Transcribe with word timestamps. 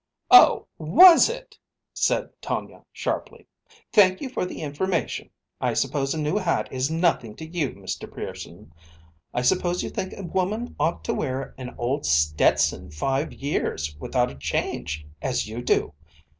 "Oh! 0.31 0.65
Was 0.79 1.29
it?" 1.29 1.59
said 1.93 2.31
Tonia 2.41 2.85
sharply. 2.91 3.45
"Thank 3.93 4.19
you 4.19 4.29
for 4.29 4.45
the 4.47 4.63
information. 4.63 5.29
I 5.59 5.75
suppose 5.75 6.15
a 6.15 6.19
new 6.19 6.37
hat 6.37 6.67
is 6.73 6.89
nothing 6.89 7.35
to 7.35 7.45
you, 7.45 7.75
Mr. 7.75 8.11
Pearson. 8.11 8.73
I 9.31 9.43
suppose 9.43 9.83
you 9.83 9.91
think 9.91 10.13
a 10.17 10.23
woman 10.23 10.75
ought 10.79 11.03
to 11.03 11.13
wear 11.13 11.53
an 11.55 11.75
old 11.77 12.07
Stetson 12.07 12.89
five 12.89 13.31
years 13.31 13.95
without 13.99 14.31
a 14.31 14.35
change, 14.35 15.05
as 15.21 15.47
you 15.47 15.61
do. 15.61 15.93